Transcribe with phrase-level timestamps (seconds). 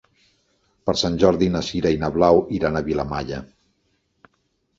[0.89, 3.45] Per Sant Jordi na Sira i na Blau iran a Vilamalla.